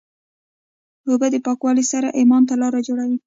اوبه 1.09 1.27
د 1.31 1.35
پاکوالي 1.45 1.85
سره 1.91 2.07
ایمان 2.19 2.43
ته 2.49 2.53
لاره 2.61 2.79
جوړوي. 2.87 3.17